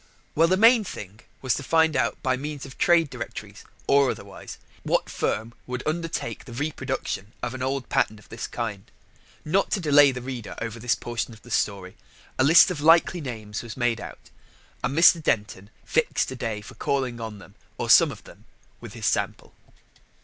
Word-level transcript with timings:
Well, 0.33 0.47
the 0.47 0.57
main 0.57 0.83
thing 0.83 1.19
was 1.43 1.53
to 1.53 1.61
find 1.61 1.95
out 1.95 2.23
by 2.23 2.35
means 2.35 2.65
of 2.65 2.75
trade 2.75 3.11
directories, 3.11 3.63
or 3.87 4.09
otherwise, 4.09 4.57
what 4.81 5.11
firm 5.11 5.53
would 5.67 5.83
undertake 5.87 6.45
the 6.45 6.53
reproduction 6.53 7.33
of 7.43 7.53
an 7.53 7.61
old 7.61 7.87
pattern 7.87 8.17
of 8.17 8.27
this 8.29 8.47
kind. 8.47 8.89
Not 9.45 9.69
to 9.73 9.79
delay 9.79 10.11
the 10.11 10.19
reader 10.23 10.55
over 10.59 10.79
this 10.79 10.95
portion 10.95 11.35
of 11.35 11.43
the 11.43 11.51
story, 11.51 11.97
a 12.39 12.43
list 12.43 12.71
of 12.71 12.81
likely 12.81 13.21
names 13.21 13.61
was 13.61 13.77
made 13.77 14.01
out, 14.01 14.31
and 14.83 14.97
Mr. 14.97 15.21
Denton 15.21 15.69
fixed 15.85 16.31
a 16.31 16.35
day 16.35 16.61
for 16.61 16.73
calling 16.73 17.21
on 17.21 17.37
them, 17.37 17.53
or 17.77 17.87
some 17.87 18.11
of 18.11 18.23
them, 18.23 18.45
with 18.79 18.93
his 18.93 19.05
sample. 19.05 19.53